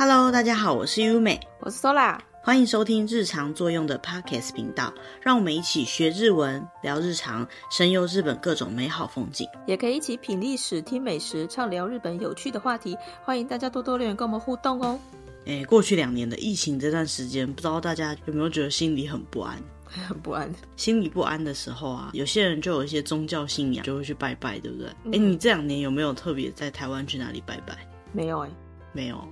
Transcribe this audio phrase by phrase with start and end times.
[0.00, 12.96] Hello，大家好，我是优美，我是 Sola，欢迎收听日常作用的 Podcast 频道，让我们一起学日文、聊日常、神游日本各种美好风景，也可以一起品历史、听美食、畅聊日本有趣的话题。
[13.24, 14.96] 欢迎大家多多留言跟我们互动哦。
[15.46, 19.60] 诶，过去两年的疫情这段时间，不知道大家有没有觉得心里很不安？
[20.06, 24.86] 很不安，心里不安的时候啊，有些人就有一些宗教信仰，就会去拜拜，对不对？
[24.86, 27.76] 哎、嗯，你这两年有没有特别在台湾去哪里拜拜？
[28.12, 28.54] 没有哎、欸，
[28.92, 29.26] 没有。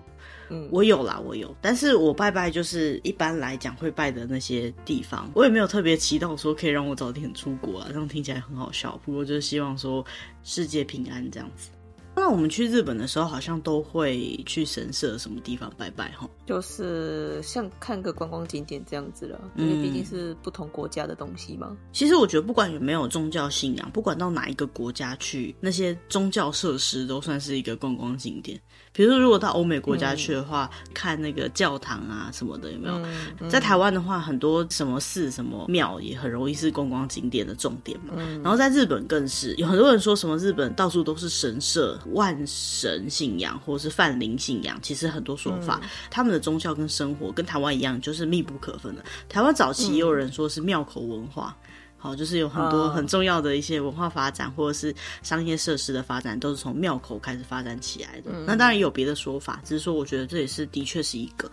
[0.48, 9.00] 嗯，我有啦，我有，但是我拜拜就是一般来讲会拜的那些地方，我也没有特别祈祷说可以让我早点出国啊，这样听起来很好笑。
[9.04, 10.04] 不过就是希望说
[10.42, 11.70] 世界平安这样子。
[12.14, 21.76] 那我们去日本的时候，好像都会去神社什么地方拜拜哈，就是像看个观光景点这样子了，因为毕竟是不同国家的东西嘛。
[21.92, 28.60] 其实我觉得不管有没有宗教信仰，不管到哪一个国家去，那些宗教设施都算是一个观光景点。
[28.92, 33.50] 比如说，如果到欧美国家去的话，嗯、看那个教堂啊什么的，有没有？
[33.50, 38.14] 在台湾的话，很多什么寺、什么庙也很容易是观光景点的重点嘛。
[38.16, 49.04] 嗯、然后在日本更是有很多人说什么日本到处都是神社、万神信仰或是泛灵信仰，其实很多说法，嗯、他们的宗教跟生活跟台湾一样，就是密不可分的。
[49.28, 51.56] 台湾早期也有人说是庙口文化。
[51.62, 58.30] 嗯好，就是有很多很重要的一些文化发展，或者是商业设施的发展，都是从庙口开始发展起来的。
[58.46, 61.50] 那当然也有别的说法，只是说我觉得这也是的确是一个。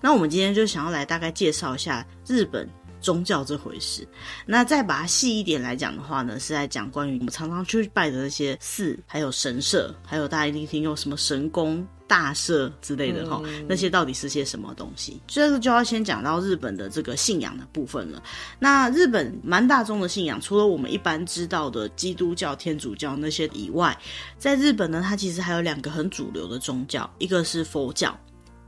[0.00, 2.66] 那我们今天就想要来大概介绍一下日本
[3.02, 4.08] 宗教这回事。
[4.46, 11.86] 那再把它细一点来讲的话呢，是在讲关于我们常常去拜的那些寺，还有神社，还有大家一定听有什么神宫。
[12.12, 15.18] 大社之类的哈，嗯、那些到底是些什么东西？
[15.26, 18.22] 这个就要先讲到日本的这个信仰的部分了。
[18.58, 23.98] 那日本蛮大众的信仰，除了我们一般知道的基督教、天主教那些以外，
[24.36, 28.14] 在日本呢，它其实还有两个很主流的宗教，一个是佛教，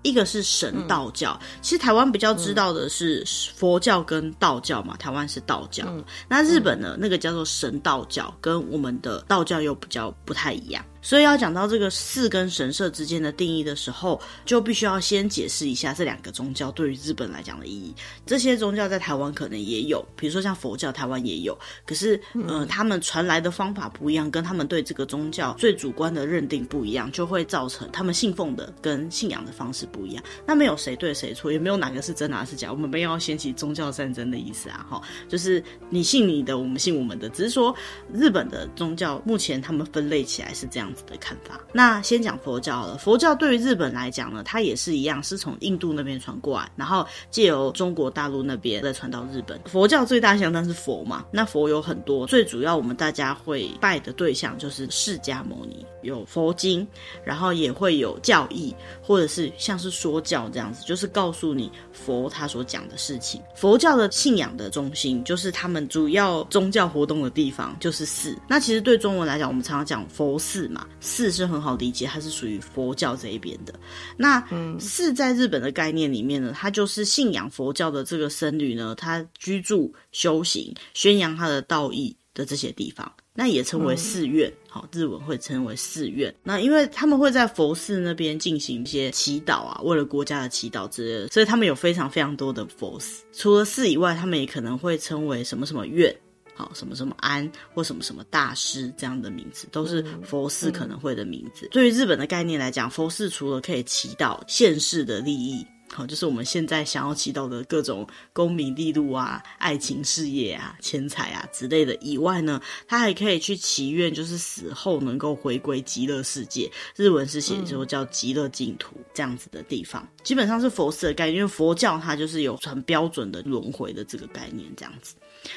[0.01, 1.39] 一个是神道教。
[1.43, 3.23] 嗯、其实台湾比较知道的是
[3.55, 5.85] 佛教跟道教嘛，台湾是道教。
[5.89, 10.83] 嗯、那日本呢，那个叫做神道教，跟我们的道教又比较不太一样。
[11.05, 17.95] 所以要讲到这个寺跟神社之间的定义的时候，就必须要先解释一下这两个宗教对于日本来讲的意义。
[18.25, 21.57] 这些宗教在台湾可能也有，比如说像佛教，台湾也有。
[21.85, 30.25] 可是，呃，他们传来的方法不一样，跟他们对这个宗教最主观的认定不一样，就会造成他们信奉的跟信仰的方式不一样。
[30.47, 32.73] 那没有谁对谁错，也没有哪个是真，哪个是假。
[32.73, 37.29] 我们没有要掀起宗教战争的意思啊，哈，就是你信你的，我们信我们的。
[37.29, 37.75] 只是说，
[38.15, 41.61] 日本的宗教目前他们分类起来是这样的看法。
[41.73, 42.99] 那先讲佛教了。
[42.99, 49.61] 佛教对于日本来讲呢，它也是一样，是从印度那边传过来，然后借由中国大陆那边再传到日本。
[49.67, 56.87] 佛教最大象征是佛嘛，那佛有很多，最主要我们大家会拜的对象就是释迦牟尼，有佛经，
[57.25, 63.41] 然后也会有教义，或者是像是说教这样子，就是告诉你佛他所讲的事情。
[63.55, 68.37] 佛教的信仰的中心，就是他们主要宗教活动的地方，就是寺。
[68.49, 73.75] 那其实对中文来讲，我们常常讲佛寺嘛，寺是很好理解，它是属于佛教这一边的。
[74.17, 74.43] 那
[74.79, 84.53] 寺在日本的概念里面呢，它就是信仰佛教的这个僧侣呢，他居住、修行、宣扬他的道义的这些地方，那也称为寺院。
[84.69, 86.35] 好，日文会称为寺院。
[86.43, 93.23] 那因为他们会在佛寺那边进行一些祈祷啊，为了国家的祈祷之类的，所以他们有非常非常多的佛寺。
[93.33, 96.15] 除了寺以外，他们也可能会称为什么什么院。
[96.55, 101.67] 好，什么什么安或什么什么大师这样的名字，都是佛寺可能会的名字。
[101.67, 116.71] 嗯嗯、对于日本的概念来讲，佛寺除了可以祈祷现世的利益，好，就是我们现在想要祈祷的各种功名利禄啊、爱情事业啊、钱财啊之类的以外呢，它还可以去祈愿，就是死后能够回归极乐世界。
[116.95, 125.17] 日文是写说叫极乐净土这样子的地方，嗯、基本上是佛寺的概念，因为佛教它就是有很标准的轮回的这个概念，这样子。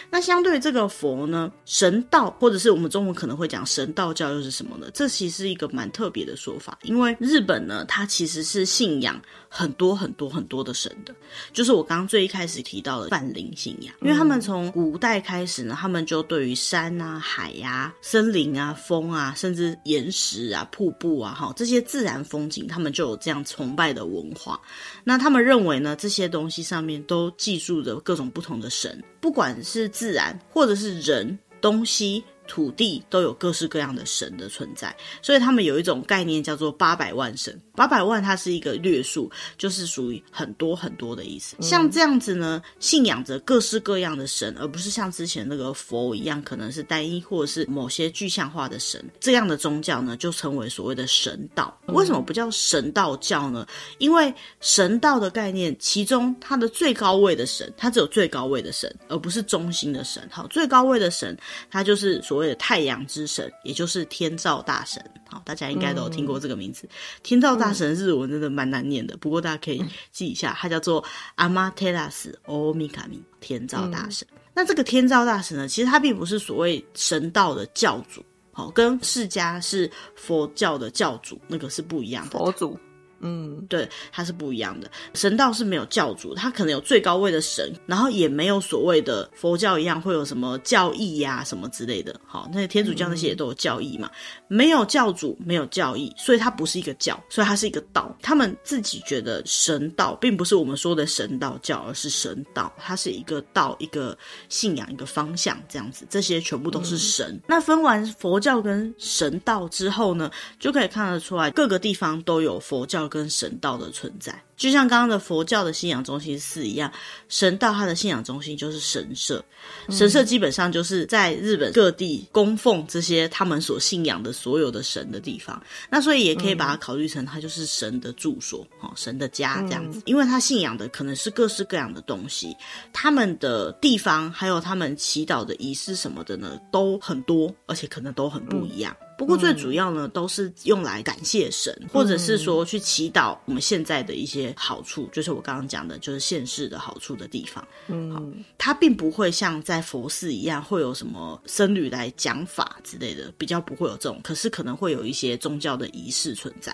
[0.10, 4.90] 那相对这个佛呢，神道或者是我们中文可能会讲神道教又是什么呢？
[4.94, 9.22] 这其实一个蛮特别的说法，因为日本呢，它其实是信仰
[9.58, 11.14] 很多很多很多的神的，
[11.52, 24.62] 就是我刚刚最一开始提到的泛灵信仰，因为他们从古代开始呢，他们就对于山啊、海呀、森林啊、风啊，甚至岩石啊、瀑布啊，哈，这些自然风景，他们就有这样崇拜的文化。
[25.04, 29.48] 那他们认为呢，这些东西上面都记述着各种不同的神，不管。
[29.64, 37.60] 是自然，或者是人、东西、土地都有各式各样的神的存在，所以他们有一种概念叫做八百万神。
[37.76, 41.56] 八百万它是一个略数，就是属于很多很多的意思。
[41.60, 49.04] 嗯、像这样子呢，信仰着各式各样的神，而不是像之前那个佛一样，可能是单一或者是某些具象化的神。
[49.20, 51.78] 这样的宗教呢，就称为所谓的神道。
[51.88, 53.68] 为什么不叫神道教呢？
[54.00, 60.28] 因为神道的概念，其中它的最高位的神，它只有最高位的神，而不是中心的神。
[60.32, 61.38] 好，最高位的神，
[61.70, 65.04] 它就是所谓的太阳之神，也就是天照大神。
[65.30, 66.88] 好，大家应该都有听过这个名字。
[66.88, 66.90] 嗯、
[67.22, 71.04] 天照大神日文真的蛮难念的，不过大家可以记一下，它叫做
[71.36, 74.28] 阿玛特拉斯欧米卡米天照大神。
[74.32, 82.32] 嗯、那这个天照大神呢，其实他并不是所谓神道的教主，好，跟释迦是佛教的教主，那个是不一样的。
[82.32, 82.80] 佛祖。
[83.20, 84.90] 嗯，对，它是不一样的。
[85.14, 92.20] 神道是没有教主，它可能有最高位的神，然后也没有所谓的佛教一样会有什么教义呀、啊、什么之类的。
[92.26, 94.10] 好，那些天主教那些也都有教义嘛，
[94.50, 98.16] 嗯、没有教主，没有教义，所以它不是一个教，所以它是一个道。
[98.22, 104.18] 他们自己觉得神道并不是我们说的神道教，而是神道，它是一个道，一个
[104.50, 106.06] 信仰，一个方向这样子。
[106.10, 107.32] 这些全部都是神。
[107.32, 110.30] 嗯、那分完佛教跟神道之后呢，
[110.60, 116.92] 就可以看得出来各个地方都有佛教跟神道的存在，就像刚刚的佛教的信仰中心寺一样，
[117.30, 119.44] 神道它的信仰中心就是神社。
[119.90, 125.62] 神社基本上就是在日本各地供奉这些他们所信仰的所有的神的地方。
[125.90, 130.02] 那所以也可以把它考虑成它就是神的住所，哦，神的家这样子。
[130.06, 132.56] 因为他信仰的可能是各式各样的东西，
[132.94, 138.96] 他们的地方还有他们祈祷的仪式什么的呢，都很多，而且可能都很不一样。
[139.18, 147.68] 不过最主要呢，嗯、都是用来感谢神，或者是说去祈祷我们现在的一些好处，嗯、就是我刚刚讲的，就是现世的好处的地方。
[147.88, 148.24] 嗯，好，
[148.58, 154.22] 它并不会像在佛寺一样会有什么僧侣来讲法之类的，比较不会有这种。
[154.24, 156.74] 可是可能会有一些宗教的仪式存在。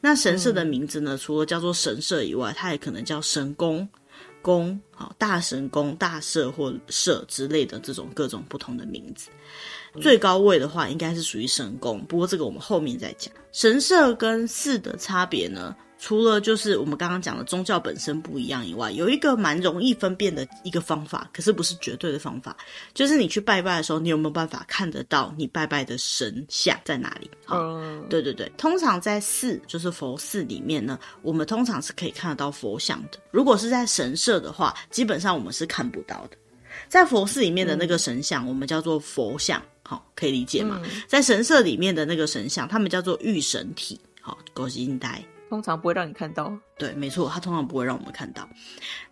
[0.00, 3.88] 那神社的名字呢，嗯、除了叫做神社以外，它也可能叫神宫、
[4.42, 9.30] 宫、好大神宫、大社或社之类的这种各种不同的名字。
[10.00, 13.32] 最高位的话，应该是属于神宫，不过这个我们后面再讲。
[13.52, 22.56] 神社跟寺的差别呢，除了就是我们刚刚讲的宗教本身不一样以外，有一个蛮容易分辨的一个方法，可是不是绝对的方法，
[22.92, 27.30] 就是你去拜拜的时候，你有没有办法看得到你拜拜的神像在哪里？
[27.44, 33.18] 好，嗯、对对对，通常在寺，就是佛寺里面呢，我们通常是可以看得到佛像的。
[33.30, 36.36] 如果是在神社的话，基本上我们是看不到的。
[36.88, 39.62] 在佛寺里面的那个神像，嗯、我们叫做佛像。
[39.86, 40.80] 好，可以理解吗？
[40.82, 44.00] 嗯、在神社里面的那个神像，他们叫做御神体。
[44.20, 46.50] 好，狗心呆，通常不会让你看到。
[46.78, 48.48] 对，没错，他通常不会让我们看到。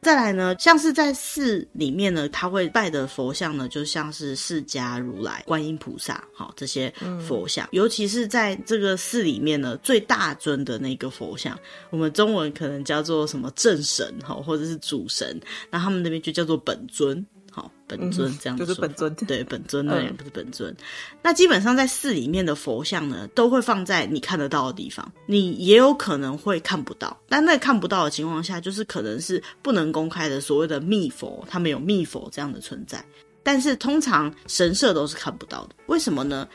[0.00, 6.90] 再来呢，像是在寺里面呢，他会拜的佛像呢，就像是释迦如来、观音菩萨，好，这些
[7.28, 7.66] 佛像。
[7.66, 11.54] 嗯、尤其是在这个寺里面呢，最大尊的那个佛像，
[11.90, 15.38] 我们中文可能叫做什么正神，哈，或者是主神，
[15.70, 17.24] 那他们那边就叫做本尊。
[17.54, 20.72] 好，本尊这样子、嗯、就是本尊，对，本尊那两个是本尊。
[20.72, 20.76] 嗯、
[21.22, 27.14] 那基本上在寺里面的佛像呢，都会放在你看得到的地方，你也有可能会看不到。
[27.28, 33.04] 但那看不到的情况下，就是可能是不能公开的所谓的密佛，他们有密佛这样的存在。
[33.42, 36.48] 但是通常神社都是看不到的，为什么呢？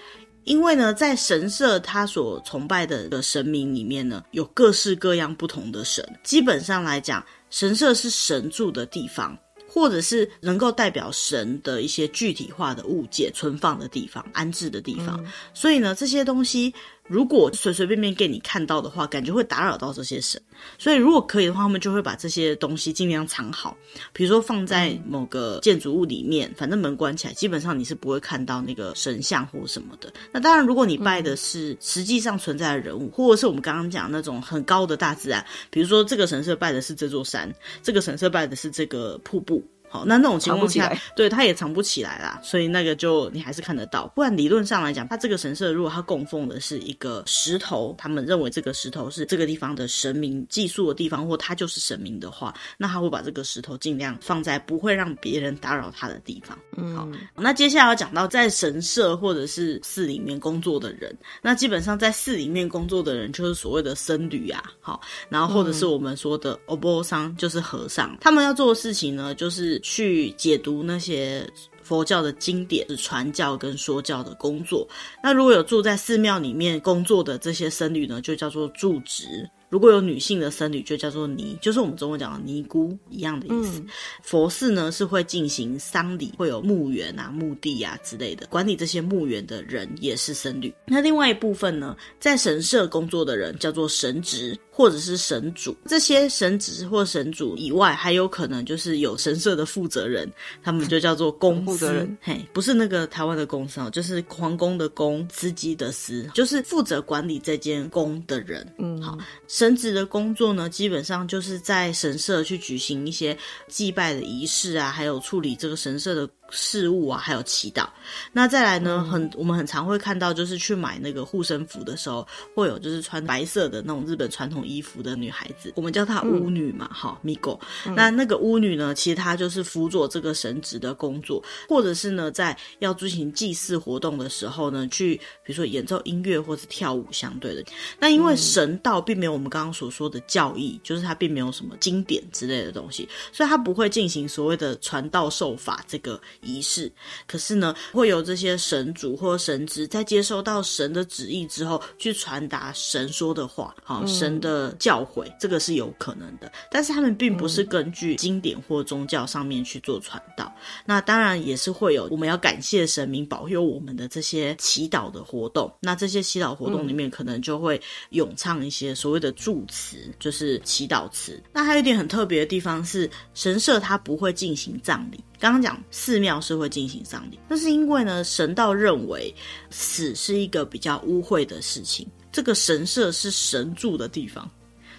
[0.45, 6.03] 因为呢，在神社他所崇拜的的神明里面呢，有各式各样不同的神。
[6.23, 9.37] 基本上来讲，神社是神住的地方。
[9.77, 16.73] 或者是能够代表神的一些具体化的物件存放的地方、安置的地方，嗯、所以呢，这些东西
[17.07, 20.41] 如果随随便便给你看到的话，感觉会打扰到这些神。
[20.77, 23.77] 所以如果可以的话，他们就会把这些东西尽量藏好，
[24.11, 30.11] 比如说放在某个建筑物里面，反正门关起来，基本上你是不会看到那个神像或什么的。
[30.31, 39.63] 那当然，如果你拜的是实际上存在的人物，或者是我们刚刚讲那种很高的大自然，比如说这个神社拜的是这座山，这个神社拜的是这个瀑布。
[39.89, 44.05] 好，那那种情况下，对，它也藏不起来啦，所以那个就你还是看得到。
[44.15, 56.57] 不然理论上来讲，它这个神社如果它供奉的是一个石头，他们认为这个石头是这个地方的神明寄宿的地方，或它就是神明的话，那他会把这个石头尽量放在不会让别人打扰他的地方。
[56.75, 69.76] 嗯，好，那接下来要讲到在神社或者是寺里面工作的人，那基本上在寺里面工作的人就是所谓的僧侣啊，好，然后或者是我们说的欧波桑，就是和尚，他们要做的事情呢，就是。
[69.79, 71.47] 去解读那些
[71.81, 74.87] 佛教的经典，传教跟说教的工作。
[75.23, 79.49] 那如果有住在寺庙里面工作的这些僧侣呢，就叫做住职。
[79.69, 83.79] 如果有女性的僧侣，就叫做尼，就是我们中文讲的尼姑一样的意思。
[83.79, 83.87] 嗯、
[84.21, 90.73] 佛寺呢是会进行丧礼，会有墓园啊、墓地啊之类的，管理这些墓园的人也是僧侣。
[90.85, 95.75] 那另外一部分呢，在神社工作的人叫做神职或者是神主。
[95.85, 100.31] 这些神职或神主以外，还有可能就是有神社的负责人，
[100.63, 101.65] 他们就叫做公司。
[101.65, 108.65] 负责人嘿，不是那个台湾的公司哦，就是皇宫的宫，司机的司，就是负责管理这间宫的人。
[108.77, 109.17] 嗯，好。
[109.57, 113.35] 神职的工作呢，基本上就是在神社去举行一些
[113.67, 117.87] 祭拜的仪式啊，还有处理这个神社的事物啊，还有祈祷。
[118.31, 127.59] 那再来呢，很我们很常会看到，就是去买那个护身符的时候，会有就是穿白色的那种日本传统衣服的女孩子，我们叫她巫女嘛，哈、嗯，米狗。
[127.95, 137.63] 那那个巫女呢，其实她就是辅佐这个神职的工作，或者是呢，在要进行祭祀活动的时候呢，去比如说演奏音乐或是跳舞相对的。
[137.99, 146.91] 那因为神道并没有我们刚刚所说的教义，就是它并没有什么经典之类的东西，所以它不会进行所谓的传道授法这个仪式。
[147.25, 156.51] 可是呢，会有这些神主或神职在接收到神的旨意之后，去传达神说的话，好，神的教诲，这个是有可能的。
[156.71, 160.53] 但是他们并不是根据经典或宗教上面去做传道。
[160.85, 165.71] 那当然也是会有我们要感谢神明保佑我们的这些祈祷的活动。
[165.81, 167.79] 那这些祈祷活动里面，可能就会
[168.11, 171.41] 咏唱一些所谓的祝词，就是祈祷词。
[171.53, 175.23] 那还有一点很特别的地方是，神社它不会进行葬礼。
[175.39, 179.33] 刚刚讲寺庙是会进行丧礼，那是因为呢，神道认为
[179.69, 182.07] 死是一个比较污秽的事情。
[182.31, 184.49] 这个神社是神住的地方，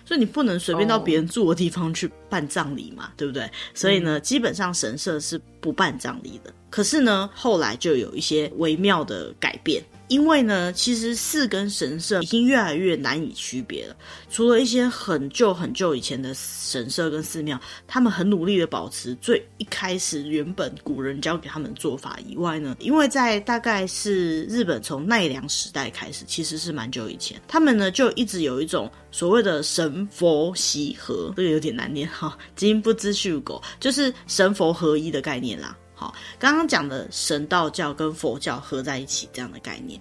[0.04, 3.50] 所以你不能随便到别人住的地方去办葬礼嘛，对不对？
[3.74, 6.52] 所以呢，基本上神社是不办葬礼的。
[6.70, 9.82] 可是呢，后来就有一些微妙的改变。
[10.08, 13.94] 因为呢，其实寺跟神社已经越来越难以区别了。
[14.30, 35.76] 除了一些很旧很旧以前的神社跟寺庙，他们很努力的保持最一开始原本古人教给他们的做法以外呢，因为在大概是日本从奈良时代开始，其实是蛮久以前，他们呢就一直有一种所谓的神佛习合，这个有点难念哈，今不知去狗，就是神佛合一的概念啦。
[35.98, 40.00] 好，刚刚讲的神道教跟佛教合在一起这样的概念，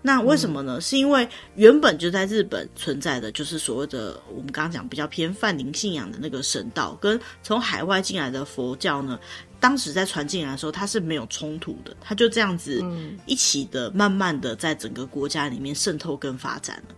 [0.00, 0.78] 那为什么呢？
[0.78, 9.20] 嗯、是因为原本就在日本存在的，就是所谓的我们刚刚讲比较偏泛灵信仰的那个神道，跟从海外进来的佛教呢，
[9.60, 12.82] 当时在传进来的时候，它是没有冲突的，它就这样子
[13.26, 16.94] 一起的，慢慢的在整个国家里面渗透跟发展了。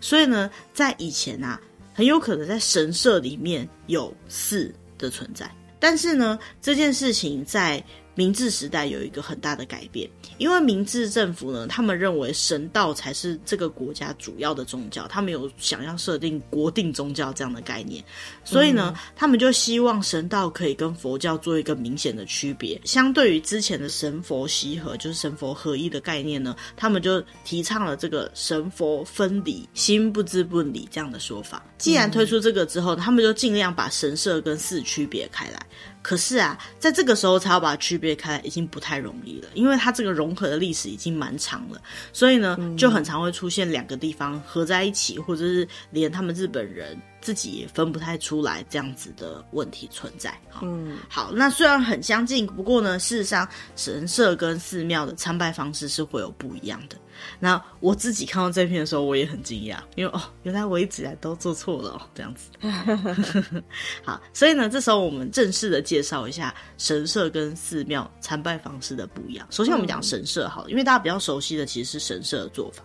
[0.00, 1.60] 所以呢，在以前啊，
[1.92, 5.52] 很有可能在神社里面有寺的存在。
[5.80, 7.82] 但是呢，这件事情在
[8.18, 18.02] 明治时代有一个很大的改变，因为明治政府呢，他们认为神道才是这个国家主要的宗教，他们有想要设定国定宗教这样的概念，
[18.42, 22.80] 所以呢，嗯、他们就希望神道可以跟佛教做一个明显的区别。
[22.84, 31.64] 相对于之前的神佛习合，就是神佛合一的概念呢，他们就提倡了这个神佛分离、心不知不离这样的说法。
[31.78, 35.64] 既然推出这个之后，他们就尽量把神社跟寺区别开来。
[36.02, 41.80] 可是啊，在这个时候才要把它区别开来，已经不太容易了，因为它这个融合的历史已经蛮长了，
[42.12, 50.32] 所以呢，就很常会出现两个地方合在一起，或者是连他们日本人自己也分不太出来这样子的问题存在。
[50.62, 56.96] 嗯，好，那虽然很相近，不过呢，事实上神社跟寺庙的参拜方式是会有不一样的。
[57.38, 62.50] 那我自己看到这篇的时候，我也很惊讶，因为哦，原来我一直以来都做错了哦，这样子。
[64.04, 69.46] 好，所以呢，这时候我们正式的介绍一下神社跟寺庙参拜方式的不一样。
[69.50, 72.82] 首先，我们讲神社好了，因为大家比较熟悉的其实是神社的做法。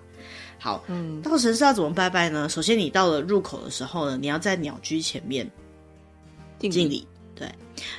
[0.59, 2.47] 好，嗯，到神社要怎么拜拜呢？
[2.47, 5.49] 首先，你到了入口的时候呢，你要在鸟居前面
[6.59, 7.51] 敬礼，对。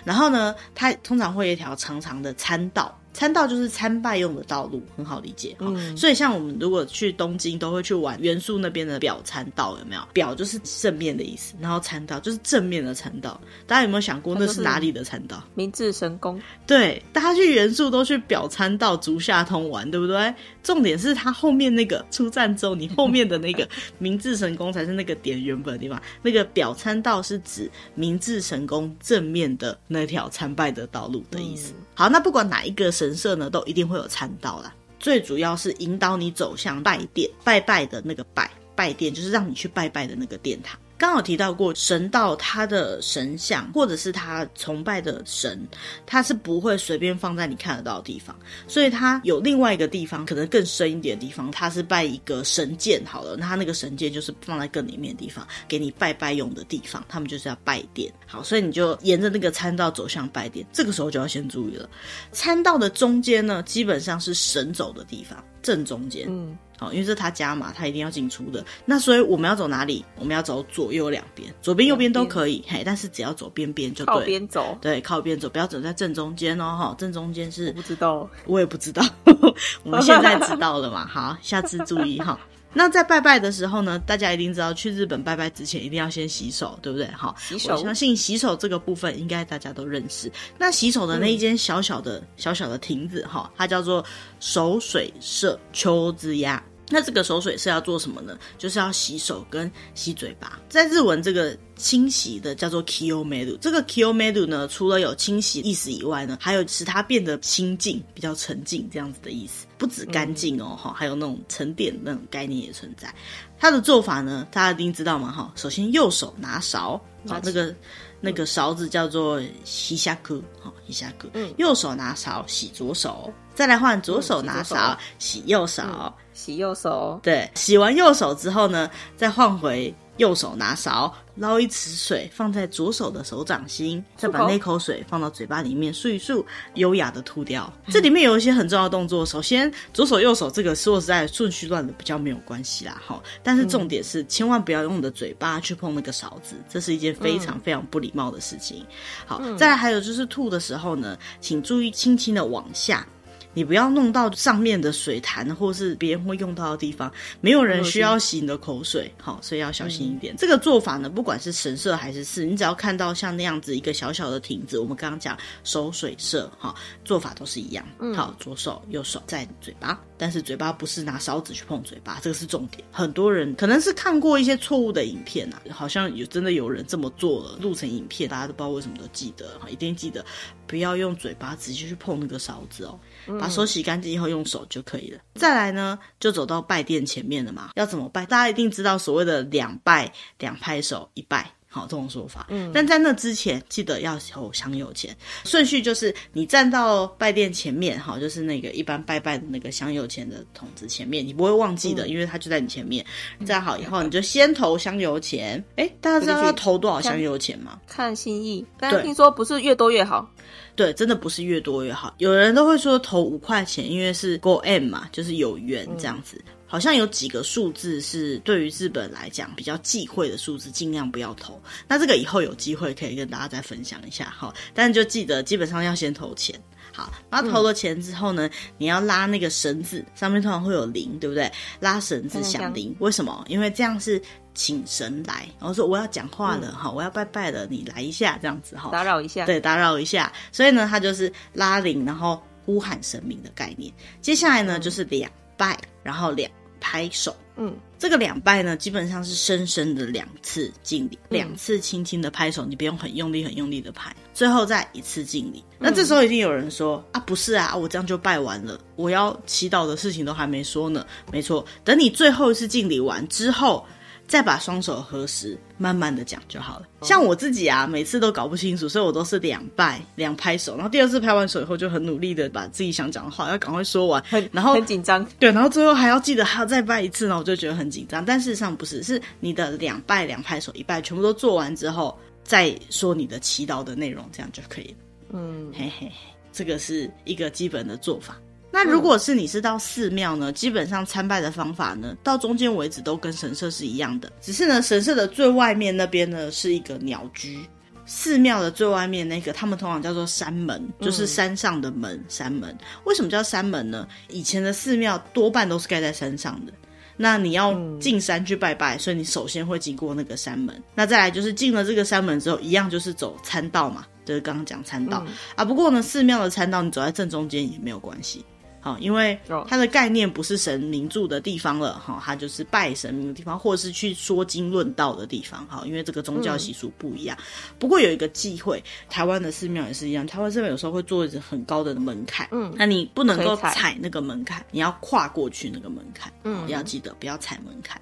[0.03, 2.99] 然后呢，它通常会有一条长长的参道。
[3.15, 5.57] 参道就是参拜用的道路，很好理解。
[5.61, 10.03] 嗯，所以像我们如果去东京，都会去玩元素那边的表参道，有没有？
[10.13, 13.41] 表就是正面的意思，然后参道就是正面的参道。
[13.69, 15.43] 大家有没有想过那是哪里的参道？
[15.55, 16.41] 明治神宫。
[16.67, 20.35] 对，大家去元素都去表参道足下通玩，对不对？
[20.65, 23.69] 重点是它后面那个出站之后，你后面的那个
[23.99, 26.03] 明治神宫才是那个点原本的地方。
[26.21, 31.73] 那个表参道是指明治神宫正面的那条参拜的道路的意思。
[31.77, 33.04] 嗯、好，那不管哪一个神。
[33.05, 40.79] 神社呢，都一定会有参道啦，最主要是引导你走向拜殿，拜拜的那个拜拜殿，就是让你去拜拜的那个殿堂。
[40.97, 45.67] 刚好提到过，神道他的神像或者是他崇拜的神，
[46.07, 48.35] 他是不会随便放在你看得到的地方，
[48.69, 58.13] 所以他有另外一个地方，可能更深一点的地方，他是拜一个神剑好了，那他那个神剑就是放在更里面的地方，给你拜拜用的地方，他们就是要拜殿。
[58.27, 61.89] 好，所以你就沿着那个参道走向拜殿，这个时候就要先注意了，
[62.31, 66.27] 参道的中间呢，基本上是神走的地方，正中间。
[66.29, 66.57] 嗯。
[66.85, 68.65] 好，因为这是他家嘛，他一定要进出的。
[68.85, 70.05] 那所以我们要走哪里？
[70.19, 74.15] 我们要走左右两边，左边右边都可以，嘿，但是只要走边边就对。
[74.15, 77.69] 靠边走，对，靠边走，不要走在正中间哦，哈，正中间是。
[77.69, 79.05] 我不知道，我也不知道，
[79.83, 81.07] 我们现在知道了嘛？
[81.07, 82.39] 好，下次注意哈。
[82.77, 87.07] 那在拜拜的时候呢，大家一定知道，去日本拜拜之前一定要先洗手，对不对？
[87.13, 87.73] 好，洗手。
[87.75, 90.29] 我相信洗手这个部分应该大家都认识。
[90.59, 94.05] 那洗手的那一间小小的、嗯、小小的亭子哈，它叫做
[94.41, 96.61] 手水社秋之鸭。
[96.91, 98.39] 那这个手水是要做什么呢？
[98.59, 100.61] 就是要洗手跟洗嘴巴。
[100.69, 103.57] 在日文，这个清洗的叫做 kiyomeru。
[103.59, 109.67] 这个 kiyomeru 呢，除了有清洗意思以外呢，还有使它变得清净、比较沉静这样子的意思。
[109.79, 113.13] 不止干净哦，哈、嗯，还有那种沉淀那种概念也存在。
[113.59, 115.33] 它的做法呢，大家一定知道嘛？
[115.33, 117.75] 哈，首先右手拿勺，啊，那个
[118.21, 121.29] 那个勺子叫做洗下库，哈，洗下库。
[121.33, 125.83] 嗯，右手拿勺洗左手，再来换左手拿勺、嗯、洗右手。
[125.87, 136.45] 嗯洗右手，对，洗完右手之后呢，再换回右手拿勺，捞一池水放在左手的手掌心，再把那口水放到嘴巴里面漱一漱，
[136.75, 137.73] 优雅的吐掉。
[137.87, 148.85] 这里面有一些很重要的动作，首先左手右手这个说实在顺序乱的比较没有关系啦，哈，但是重点是千万不要用你的嘴巴去碰那个勺子，这是一件非常非常不礼貌的事情。
[149.25, 153.07] 好，再来还有就是吐的时候呢，请注意轻轻的往下。
[153.55, 157.11] 你不要弄到上面的水潭，或是别人会用到的地方。
[157.41, 160.35] 没有人需要洗你的口水，好，所以要小心一点。
[160.35, 167.87] 嗯、这个做法呢，不管是神社还是寺，你只要看到像那样子一个小小的亭子，我们刚刚讲手水社，哈，做法都是一样。
[168.15, 172.83] 好，左手右手在嘴巴，但是嘴巴不是拿勺子去碰嘴巴，这个是重点。
[172.91, 180.25] 很多人可能是看过一些错误的影片啊，好像有真的有人这么做了，录成影片，大家都不知道为什么都记得，哈，一定记得
[180.67, 182.99] 不要用嘴巴直接去碰那个勺子哦。
[183.39, 185.21] 把手洗干净以后用手就可以了。
[185.35, 187.71] 再来呢，就走到拜殿前面了嘛。
[187.75, 188.27] 要怎么拜？
[188.27, 192.47] 大家一定知道所谓的两拜两拍手一拜，好，这种说法。
[192.51, 195.17] 嗯，但在那之前，记得要有香油钱。
[195.45, 203.05] 顺序就是你站到拜殿前面，哈，就是那个一般拜拜的那个香油钱的筒子前面，你不会忘记的，因为它就在你前面。
[203.45, 205.63] 站好以后，你就先投香油钱。
[205.77, 207.81] 哎，大家知道要投多少香油钱吗？
[207.87, 210.31] 看心意，但是听说不是越多越好。
[210.77, 212.15] 对，真的不是越多越好。
[212.19, 216.37] 有人都会说投五块钱，因为是 Go M 嘛，就是有缘这样子。
[216.47, 221.61] 嗯、好像有几个数字是对于日本来讲比较忌讳的数字，尽量不要投。
[221.87, 224.53] 那这个以后有机会可以跟大家再分享一下哈。
[224.73, 226.59] 但是就记得，基本上要先投钱。
[226.97, 231.51] 好，然后投了钱之后呢，嗯、你要拉那个绳子，上面通常会有铃，对不对？
[231.81, 233.45] 拉绳子响铃，为什么？
[233.49, 234.23] 因为这样是
[234.55, 240.33] 请神来，然后说我要讲话了哈，嗯、我要拜拜了，你来一下这样子哈，打扰一下，对，打扰一下。
[240.53, 243.93] 所以呢，他就是拉铃，然后呼喊神明的概念。
[244.21, 246.49] 接下来呢，嗯、就是两拜，然后两
[246.81, 247.35] 拍手。
[247.57, 255.63] 嗯，这个两拜呢，基本上是深深的两次敬礼，两次轻轻的拍手，你不用很用力、很用力的拍，最后再一次敬礼。
[255.79, 261.07] 那这时候一定有人说啊，不是啊，我这样就拜完了，我要祈祷的事情都还没说呢。
[261.31, 263.87] 没错，等你最后一次敬礼完之后。
[264.27, 266.87] 再把双手合十，慢慢的讲就好了。
[267.03, 278.25] 像我自己啊，每次都搞不清楚，所以我都是两拜两拍手，然后第二次拍完手以后，就很努力的把自己想讲的话要赶快说完，很然后很紧张，对，然后最后还要记得还要再拜一次呢，我就觉得很紧张。
[278.25, 284.97] 但事实上不是，是你的两拜两拍手一拜全部都做完之后，再说你的祈祷的内容，这样就可以了。
[285.33, 286.13] 嗯，嘿嘿嘿，
[286.53, 288.37] 这个是一个基本的做法。
[288.75, 297.65] 那如果是你是到寺庙呢，基本上参拜的方法呢，到中间为止都跟神社是一样的，只是呢，神社的最外面那边呢是一个鸟居，
[298.05, 302.77] 寺庙的最外面那个，他们通常叫做山门，就是山上的门，山门。
[303.05, 304.09] 为什么叫山门呢？
[304.29, 306.73] 以前的寺庙多半都是盖在山上的，
[307.17, 310.83] 那你要进山去拜拜，所以你首先会经过那个山门。
[310.97, 315.65] 那再来就是进了这个山门之后，一样就是走参道嘛，就是刚刚讲参道啊。
[315.65, 318.45] 不过呢，寺庙的参道你走在正中间也没有关系。
[318.85, 327.35] 好，因为它的概念不是神明住的地方了，哈，它就是拜神明的地方，或者是去说经论道的地方，哈，因为这个宗教习俗不一样。
[327.41, 337.99] 嗯、不过有一个忌讳，台湾的寺庙也是一样，台湾寺庙有时候会做一个很高的门槛，嗯，那你不能够踩那个门槛，你要跨过去那个门槛，嗯，要记得不要踩门槛。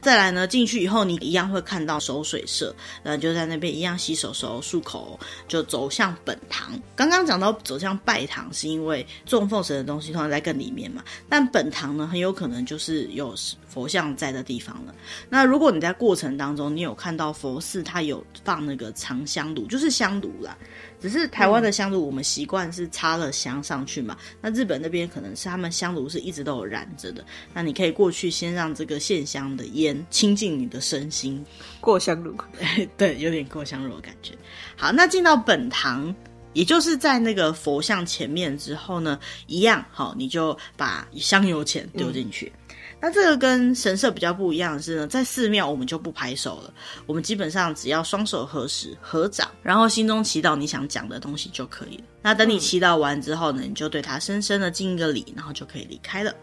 [0.00, 5.18] 再来呢，进去以后你一样会看到守水社，呃，就在那边一样洗手手漱口，
[5.48, 6.80] 就走向本堂。
[6.94, 13.34] 刚刚讲到走向拜堂，是因为供奉神的东西通常在更里面嘛，但本堂呢，很有可能就是有
[13.68, 14.94] 佛像在的地方了。
[15.28, 20.56] 那如果你在过程当中，你有看到佛寺，它有放那个长香炉，就是香炉啦。
[21.00, 24.16] 只是台湾的香炉，我们习惯是插了香上去嘛。
[24.20, 27.24] 嗯、那日本那边可能是他们香炉是一直都有燃着的。
[27.54, 31.44] 那你可以过去，先让这个线香的烟亲近你的身心。
[31.80, 32.34] 过香炉，
[32.96, 34.34] 对，有点过香炉的感觉。
[34.76, 36.14] 好，那进到本堂，
[36.52, 42.52] 也就是在那个佛像前面之后呢，一样，好，你就把香油钱丢进去。
[43.00, 46.74] 嗯那这个跟神社比较不一样的是呢，在寺庙我们就不拍手了，
[47.06, 52.04] 我们基本上只要双手合十合掌，然后心中祈祷你想讲的东西就可以了。
[52.22, 56.34] 那等你祈祷完之后呢，你就对他深深的敬一个礼，然后就可以离开了。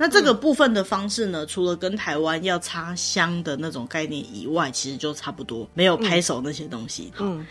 [0.00, 7.12] 那这个部分的方式呢，除了跟台湾要插香的那种概念以外，其实就差不多，没有拍手那些东西。
[7.18, 7.44] 嗯。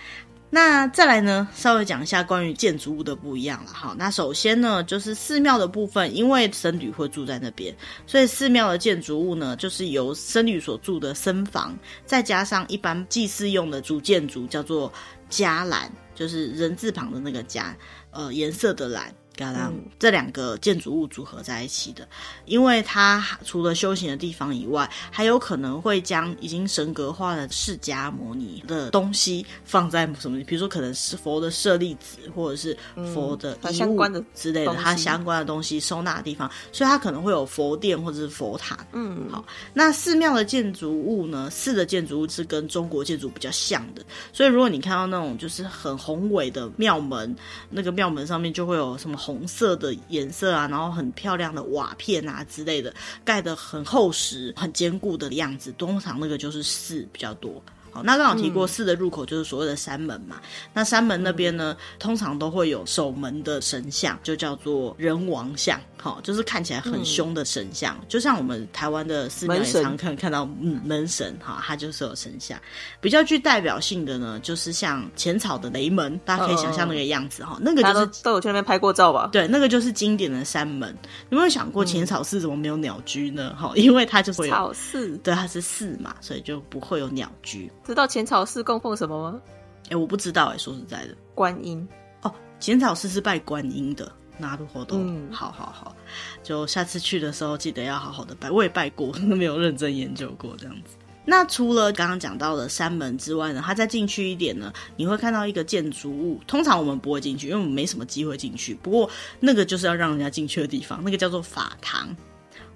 [0.49, 3.71] 那再来呢，稍微讲一下关于建筑物的不一样了。
[3.73, 14.91] 好，那首先呢，就是寺庙的部分，因为僧侣会住在那边，所以寺庙的建筑物呢，就是由僧侣所住的僧房，再加上一般祭祀用的主建筑，叫做
[15.29, 17.75] 伽蓝，就是人字旁的那个伽，
[18.11, 19.13] 呃，颜色的蓝。
[19.39, 22.07] 嗯、这两个建筑物组合在一起的，
[22.45, 30.43] 因为它除了修行的地方以外，还有可能会将已经神格化的释迦牟尼的东西放在什么？
[30.45, 32.75] 比如说，可能是佛的舍利子，或者是
[33.13, 38.79] 佛的相关的之类的，它相关的东西收纳的地方，所以它可能会有佛殿或者是佛塔。
[38.93, 41.49] 嗯，好，那寺庙的建筑物呢？
[41.51, 44.01] 寺的建筑物是跟中国建筑比较像的，
[44.33, 47.35] 所以如果你看到那种就是很宏伟的庙门，
[47.69, 49.17] 那个庙门上面就会有什么。
[49.27, 52.93] 红色的颜色啊，然后很漂亮的瓦片啊之类的，
[53.25, 57.61] 盖得很厚实、很坚固的样子，通常那个就是寺比较多。
[57.91, 60.39] 好那刚好提过寺的入口就是所谓的山门嘛，
[60.73, 72.59] 那山门那边呢，通常都会有守门的神像，就叫做人王像，好，就是看起来很凶的神像，嗯、就像我们台湾的寺庙也常看看到，嗯，门神哈，它就是有神像。
[73.01, 79.29] 比较具代表性的呢，就是像浅草的雷门，大家可以想象那个样子哈，哦、那个就是都，都有去那边拍过照吧？
[79.31, 80.95] 对，那个就是经典的山门。
[81.29, 83.55] 有没有想过浅草寺怎么没有鸟居呢？
[83.57, 87.71] 哈、嗯，因为它就是草寺，对，它是寺嘛，所以就不会有鸟居。
[87.85, 89.41] 知道浅草寺供奉什么吗？
[89.85, 91.87] 哎、欸，我不知道哎、欸，说实在的，观音
[92.21, 95.95] 哦，浅草寺是拜观音的，那如活动，嗯，好好好，
[96.43, 100.95] 就下次去的时候记得要好好的拜，我也拜过， 没有认真研究过这样子。
[101.29, 108.73] 那除了刚刚讲到的山门之外呢，它再进去一点呢，你会看到一个建筑物，通常我们不会进去，因为我们没什么机会进去。
[108.75, 109.09] 不过
[109.41, 112.15] 那个就是要让人家进去的地方，那个叫做法堂。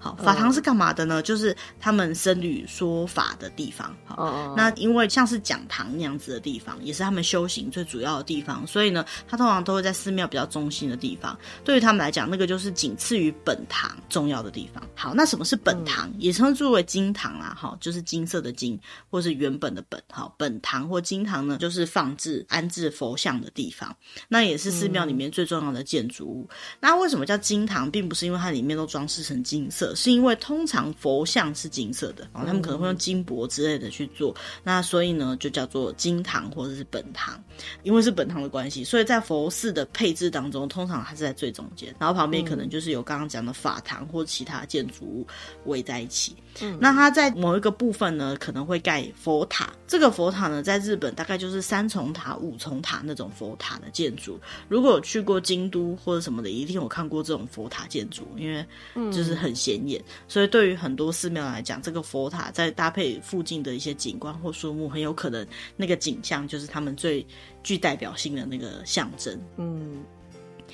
[0.02, 1.18] 好，法堂是干嘛的呢？
[1.18, 3.94] 哦、就是他们僧侣说法的地方。
[4.04, 11.38] 好，哦、那因为像是讲堂那样子的地方，也是他们修行最主要的地方，所以呢，他通常都会在寺庙比较中心的地方。
[11.62, 14.82] 对于他们来讲，那个就是仅次于本堂重要的地方。
[14.96, 16.08] 好，那什么是本堂？
[16.08, 17.56] 嗯、也称之为金堂啦。
[17.56, 18.76] 好，就是金色的金，
[19.08, 20.02] 或是原本的本。
[20.10, 23.94] 好，本堂或金堂呢，就是放置安置佛像的地方。
[24.26, 26.48] 那也是寺庙里面最重要的建筑物。
[26.50, 27.88] 嗯、那为什么叫金堂？
[27.88, 29.91] 并不是因为它里面都装饰成金色。
[29.94, 37.42] 是因为通常佛像是金色的，然后他们可能会用金箔之类的去做，那所以呢就叫做金堂或者是本堂。
[37.82, 45.26] 因为是本堂的关系，所以在佛寺的配置当中，通常它是在最中间，然后旁边可能就是有刚刚讲的法堂或其他建筑物
[45.66, 46.34] 围在一起。
[46.60, 49.72] 嗯，那它在某一个部分呢，可能会盖佛塔。
[49.86, 54.38] 这个佛塔呢，在日本大概就是三重塔、五重塔那种佛塔的建筑。
[54.68, 58.64] 如果有去过京都或者什么的，一定有看过这种佛塔建筑，因为
[59.12, 59.81] 就是很显
[60.28, 67.26] 所以对于很多寺庙来讲，这个佛塔在搭配附近的一些景观或树木，很有可能那个景象就是他们最
[67.62, 69.38] 具代表性的那个象征。
[69.56, 70.02] 嗯。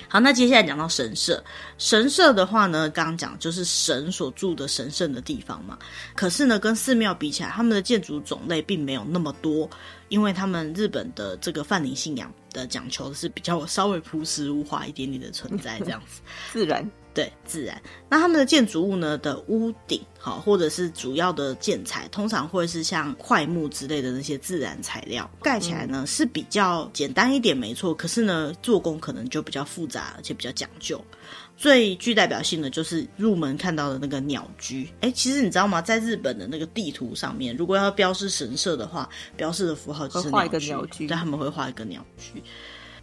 [0.07, 1.43] 好，那接下来讲到神社。
[1.77, 5.77] 神社的话呢，刚刚讲就是神所住的神圣的地方嘛。
[6.15, 9.69] 可是呢，跟寺庙比起来，他们的建筑种类并没有那么多，
[10.07, 16.21] 因为他们日本的这个泛灵信仰的讲求的是比较稍微朴实无华一点点的存在，这样子
[16.53, 16.89] 自然。
[17.13, 17.81] 对，自然。
[18.07, 27.93] 那他们的建筑物呢的屋顶，好，或者是主要的建材，通常会是像块木之类的那些自然材料，盖起来呢是比较简单一点，没错。
[27.93, 31.03] 可是呢，做工可能就比较复杂，而且比较讲究。
[31.57, 34.87] 最具代表性的就是入门看到的那个鸟居。
[35.01, 35.81] 哎，其实你知道吗？
[35.81, 42.41] 在日本的那个地图上面，如果要标示神社的话，标示的符号就是画一个鸟居，对，他们会画一个鸟居。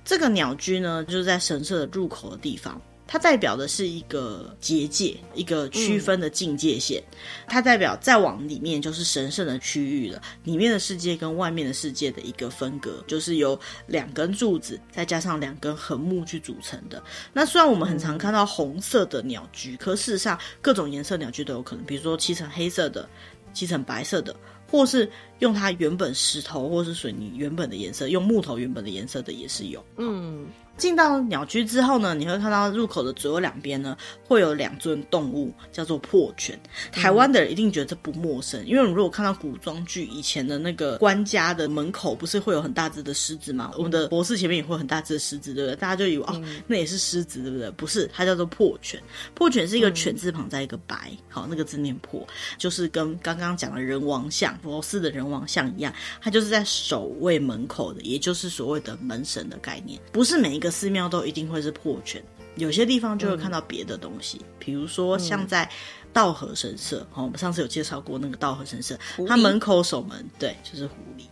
[0.05, 2.81] 这个鸟居呢，就是在神社的入口的地方。
[3.07, 7.03] 它代表的是一个结界，一个区分的境界线。
[7.47, 17.03] 它代表再往里面就是神圣的区域了，里面的世界跟外面的世界的一个分隔，就是由两根柱子再加上两根横木去组成的。
[17.33, 23.09] 那虽然我们很常看到红色的鸟居，可事实上各种颜色鸟居都有可能，比如说漆成黑色的、
[23.55, 24.35] 漆成白色的，
[24.69, 29.85] 或是用它原本石头或是水泥原本的颜色，用木头原本的颜色的也是有。
[29.97, 30.47] 嗯。
[30.77, 36.59] 进到鸟居之后呢，你会看到入口的左右两边呢，会有两尊动物，叫做破犬。
[36.93, 43.73] 台湾的人一定觉得这不陌生，因为如果看到古装剧以前的那个官家的门口，不是会有很大只的狮子吗？
[43.79, 45.77] 我们的博士前面也会有很大只的狮子，对不对？
[45.77, 47.71] 大家就以为哦，那也是狮子，对不对？
[47.71, 49.03] 不是，它叫做破犬。
[49.35, 52.27] 破犬是一个犬字旁在一个白，好，那个字念破，
[52.59, 60.66] 就是跟刚刚讲的人王像，佛寺的人王像一样，它就是在守卫门口的，也就是所谓的门神的概念，不是每一个。
[60.71, 62.23] 寺庙都一定会是破圈，
[62.57, 65.69] 有些地方就会看到别的东西，嗯、比如说像在
[66.13, 71.25] 道和神社，哦，我们上次有介绍过那个道和神社，它门口守门，对，就是狐狸。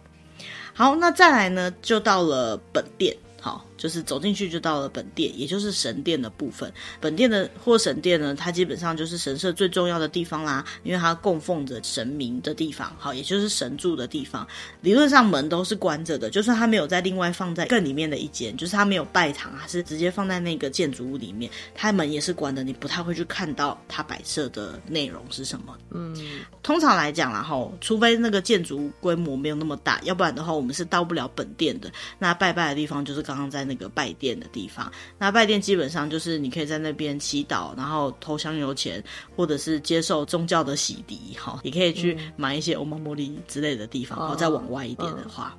[0.72, 3.16] 好，那再来呢，就到了本殿。
[3.40, 6.72] 好，就是走进去就到了本殿，也就是神殿的部分。
[7.02, 14.48] 本殿的或神殿呢，它基本上就是神社最重要的地方啦，因为它供奉着神明的地方，好，也就是神住的地方。
[14.80, 25.76] 理论上门都是关着的，就算它没有在另外放在更里面的一间，就是它没有拜堂，还是直接放在那个建筑物里面，它门也是关的，你不太会去看到它摆设的内容是什么。
[25.90, 26.16] 嗯，
[26.62, 31.92] 通常来讲啦，哈，除非那个建筑规模没有那么大，要不然的话，我们是到不了本殿的。
[32.18, 33.34] 那拜拜的地方就是刚。
[33.34, 39.02] 刚刚在那个拜殿的地方，那拜殿基本上就是你可以在那边祈祷，然后投香油钱，
[39.36, 44.18] 或者是接受宗教的洗涤，哈，也可以去买一些欧玛茉莉之类的地方。
[44.18, 45.56] 然后再往外一点的话，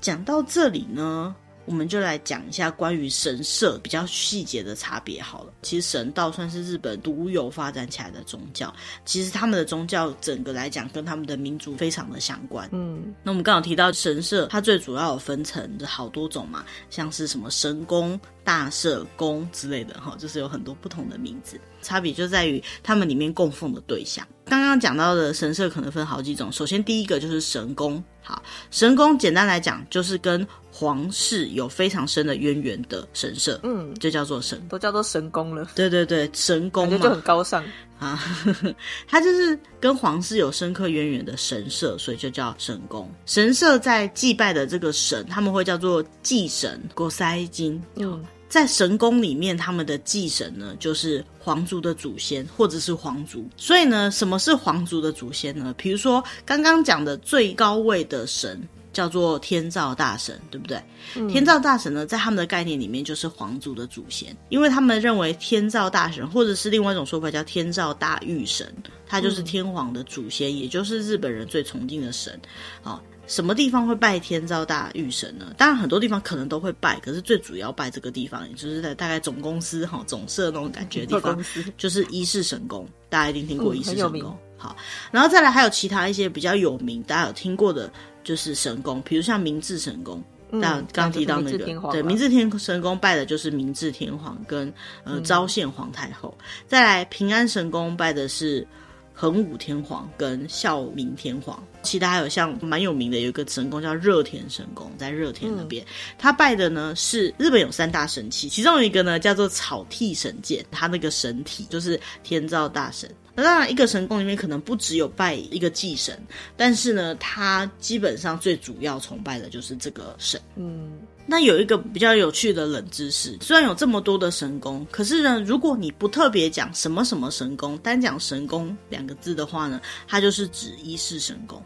[0.00, 1.34] 讲到这里呢。
[1.64, 5.52] 我们就来讲一下关于神社比较细节的差别好了。
[5.62, 8.72] 其实神道算是日本独有发展起来的宗教，
[9.04, 12.68] 其实他们的宗教整个来讲跟他们的民族非常的相关。
[12.72, 21.60] 嗯，那我们刚好提到神社，它最主要有分成的好多种嘛，像是什么神宫、大社宫之类的哈，就是有很多不同的名字。
[21.80, 24.26] 差别就在于他们里面供奉的对象。
[24.44, 28.02] 刚刚讲到的神社可能分好几种，首先第一个就是神宫。
[28.24, 30.46] 好，神宫简单来讲就是跟
[30.82, 35.68] 皇室有非常深的渊源的神社，嗯，就叫做神，都叫做神宫了。
[35.76, 37.64] 对对对，神宫嘛，就很高尚
[38.00, 38.20] 啊。
[39.06, 43.08] 它就是跟皇室有深刻渊源的神社，所以就叫神宫。
[43.26, 47.80] 神社在祭拜的这个神，他们会叫做祭神，国塞金。
[47.94, 48.20] 嗯。
[48.48, 53.48] 在神宫里面，他们的祭神呢，就是皇族的祖先或者是皇族。
[53.56, 55.72] 所以呢，什么是皇族的祖先呢？
[55.78, 58.60] 比如说刚刚讲的最高位的神
[58.92, 60.80] 叫做天照大神，对不对？
[61.16, 68.72] 嗯、天照大神呢，在他们的概念里面就是皇族的祖先，因为他们认为天照大神，或者是另外一种说法叫天照大御神，
[69.06, 72.40] 他就是天皇的祖先，嗯、也就是日本人最崇敬的神。
[72.82, 73.02] 好。
[73.28, 75.54] 什么地方会拜天照大御神呢？
[75.56, 81.38] 当然很多地方可能都会拜，可是最主要拜这个地方，也就是在大概总公司哈总社那种感觉的地方，
[81.78, 82.86] 就是伊势神宫。
[83.08, 84.32] 大家一定听过伊势神宫。
[84.32, 84.76] 嗯、好，
[85.12, 87.90] 然后再来还有其他一些比较有名，大家有听过的，
[88.22, 90.22] 就是神功，比如像明治神功。
[90.54, 94.70] 那刚、嗯、提到那个，对，明治天神宫拜的就是明治天皇跟
[95.02, 96.36] 呃昭宪皇太后。
[96.38, 98.66] 嗯、再来平安神宫拜的是
[99.14, 101.58] 恒武天皇跟孝明天皇。
[101.82, 105.82] 其他还有像蛮有名的，有一个神宫叫热田神宫，在热田那边，
[106.18, 113.10] 他、嗯、拜的呢是日本有三大神器，其中有一个呢叫做草剃神剑，他那个神体就是天照大神。
[113.34, 116.20] 那当然，一个神宫里面可能不只有拜一个祭神，
[116.56, 120.40] 但是呢，他基本上最主要崇拜的就是这个神。
[120.56, 120.92] 嗯。
[121.24, 131.62] 那有一个比较有趣的冷知识，虽然有这么多的神宫，可是呢，如果你不特别讲什么什么神宫，单讲神宫两个字的话呢，它就是指一世神宫。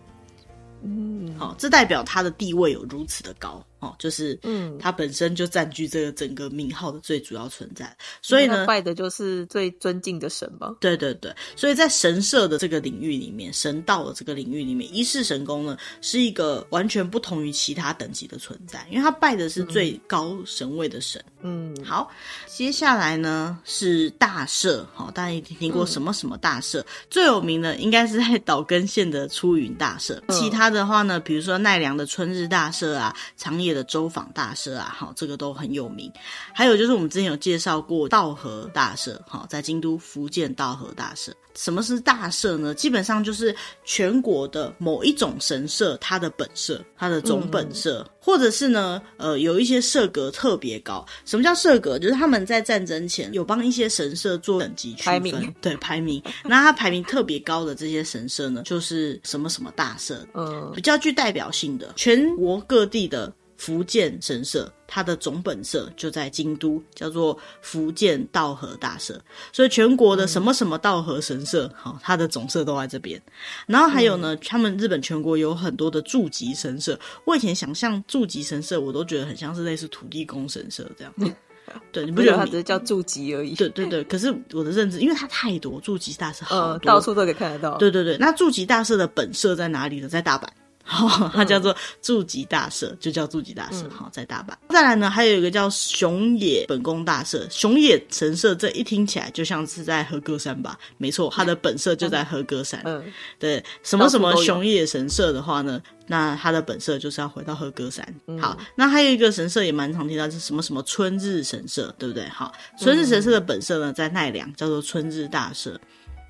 [0.83, 3.65] 嗯，好，这代表他的地位有如此的高。
[3.79, 10.75] 哦，就是，嗯，他本身就占据这个整个名号的最主要存在，所以呢，拜的就是最尊敬的神吧。
[10.81, 21.23] 对对对，所以在神社的这个领域里面，神道的这个领域里面，一世神功呢是一个完全不同于其他等级的存在，因为他拜的是最高神位的神。
[21.43, 22.11] 嗯，好，
[22.47, 26.81] 接下来呢是大社，好，大家一定听过什么什么大社？
[26.81, 33.66] 嗯、最有名的应该是在岛根县的出云大社，嗯、其他的话呢，比如说奈良的春日大社啊，长野。
[33.67, 36.11] 业的周访大社啊，好，这个都很有名。
[36.55, 41.33] 还有就是我们之前有介绍过道和大社，好，在京都福建道和大社。
[41.55, 42.75] 什么是大社呢？
[42.75, 51.03] 基本上就是全国的某一种神社，它的本社，它的总本社，嗯、或者是呢，呃，有一些社格特别高。
[51.25, 51.99] 什么叫社格？
[51.99, 56.23] 就是他们在战争前有帮一些神社做等级区分，排名，对，排名。
[56.45, 63.33] 那它排名特别高的这些神社呢，就是什么什么大社，嗯，比较具代表性的，全国各地的。
[63.57, 69.21] 伏见神社，它的总本社就在京都，叫做福建道和大社。
[69.53, 73.21] 所以全国的什么什么道和神社，好、嗯，它的总社都在这边。
[73.67, 76.99] 然后还有呢，嗯、他们日本全国有很多的驻级神社。
[77.25, 81.13] 我以前想象驻级神社，我都觉得很像是类似土地公神社这样。
[81.17, 81.35] 嗯、
[81.91, 83.55] 对，你不觉得它只是叫驻级而已？
[83.55, 84.05] 对对对。
[84.05, 87.79] 可是我的认知，因为它太多驻级大社好多，呃，到处都可以看得到。
[87.79, 88.17] 对对对。
[88.19, 90.09] 那驻级大社的本社在哪里呢？
[90.09, 90.47] 在大阪。
[90.87, 93.91] 好， 它叫做筑吉大社，就叫筑吉大社。
[93.91, 94.55] 好，在大阪。
[94.73, 97.45] 再来呢，还有一个叫熊野本宫大社。
[97.51, 100.79] 熊野神社这一听起来就像是在和歌山吧？
[100.97, 102.81] 没错，它的本社就在和歌山。
[102.85, 103.03] 嗯，
[103.39, 108.07] 对，什么什么熊野神社的话呢，那它的本社就是要回到和歌山。
[108.41, 112.29] 好，那还有一个神社也蛮常听到，是什么什么春日神社，对不对？
[112.29, 115.79] 好，春日神社的本社呢在奈良，叫做春日大社。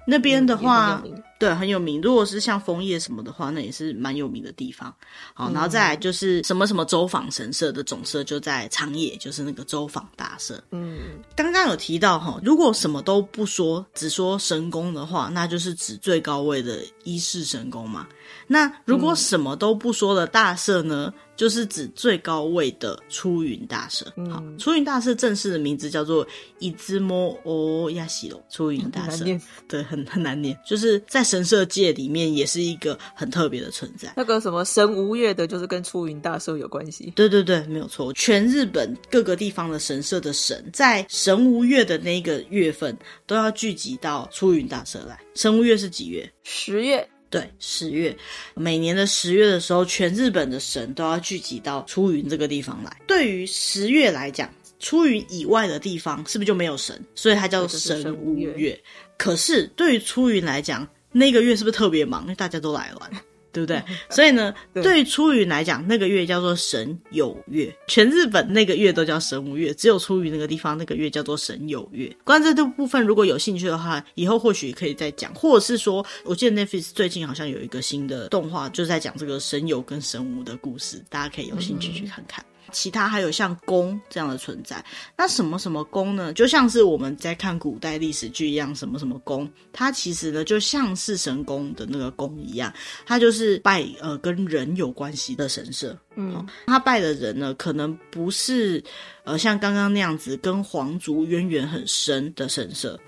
[0.07, 2.01] 那边的话，嗯、对，很有名。
[2.01, 4.95] 如果是像枫叶什么的话，那也是蛮有名的地方。
[5.35, 10.62] 好，然后再来就是什么什么周访神社的总社就在长野，就是那个周访大社。
[10.71, 18.07] 嗯，刚刚有提到哈，如果什么都不说，只说神功的话，那就是指最高位的一世神功嘛。
[18.47, 21.12] 那如果什么都不说的大社呢？
[21.14, 24.11] 嗯就是指最高位的出云大社。
[24.16, 26.27] 嗯、好，出云大社正式的名字叫做
[26.59, 29.25] 伊兹摩欧亚西罗出云大社。
[29.68, 30.59] 对，很很难念。
[30.66, 34.12] 就是在神社界里面，也是一个很特别的存在。
[34.16, 37.12] 那个什么神无月的，就是跟出云大社有关系。
[37.14, 38.12] 对对对，没有错。
[38.14, 42.96] 全日本各个地方的神社的神，在神无月的那个月份，
[43.27, 45.20] 都要聚集到出云大社来。
[45.35, 46.31] 神无月是几月？
[46.42, 47.07] 十月。
[47.29, 48.17] 对，十月，
[48.55, 52.97] 每年的十月的时候，全日本的神都要聚集到出云这个地方来。
[53.07, 56.99] 对于十月来讲，出云以外的地方是不是就没有神？
[57.15, 58.81] 所以它叫做神无月。
[59.19, 62.23] 可是对于出云来讲，那个月是不是特别忙？
[62.23, 63.11] 因为大家都来玩。
[63.57, 63.83] 对不对？
[64.11, 67.75] 所以呢，对，对于出云来讲，那个月叫做神有月。
[67.87, 72.14] 全日本那个月都叫神无月，只有初云那个地方那个月叫做神有月。
[72.23, 82.45] 关于这部分，如果有兴趣的话，以后或许可以再讲，或者是说，我记得 Netflix 最近好像有一个新的动画，就是在讲这个神有跟神无的故事，大家可以有兴趣去看看。
[82.45, 84.85] 嗯其他还有像宫这样的存在，
[85.17, 86.33] 那什么什么宫呢？
[86.33, 92.73] 就像是我们在看古代历史剧一样，什么什么宫，它其实呢就像是神宫的那个宫一样，
[93.05, 95.97] 它就是拜呃跟人有关系的神社。
[96.17, 98.83] 嗯，他拜的人呢，可能不是
[99.25, 102.99] 呃像刚刚那样子跟皇族渊源很深的神社。